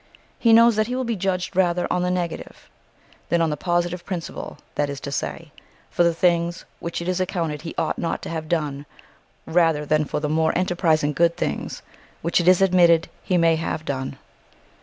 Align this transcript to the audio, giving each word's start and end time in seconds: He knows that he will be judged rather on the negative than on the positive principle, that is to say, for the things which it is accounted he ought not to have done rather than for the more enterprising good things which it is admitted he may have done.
He 0.39 0.51
knows 0.51 0.77
that 0.77 0.87
he 0.87 0.95
will 0.95 1.03
be 1.03 1.15
judged 1.15 1.55
rather 1.55 1.85
on 1.93 2.01
the 2.01 2.09
negative 2.09 2.71
than 3.29 3.39
on 3.39 3.51
the 3.51 3.55
positive 3.55 4.03
principle, 4.03 4.57
that 4.73 4.89
is 4.89 4.99
to 5.01 5.11
say, 5.11 5.51
for 5.91 6.01
the 6.01 6.11
things 6.11 6.65
which 6.79 7.03
it 7.03 7.07
is 7.07 7.21
accounted 7.21 7.61
he 7.61 7.75
ought 7.77 7.99
not 7.99 8.23
to 8.23 8.29
have 8.29 8.49
done 8.49 8.87
rather 9.45 9.85
than 9.85 10.05
for 10.05 10.19
the 10.19 10.27
more 10.27 10.57
enterprising 10.57 11.13
good 11.13 11.37
things 11.37 11.83
which 12.23 12.41
it 12.41 12.47
is 12.47 12.63
admitted 12.63 13.09
he 13.21 13.37
may 13.37 13.57
have 13.57 13.85
done. 13.85 14.17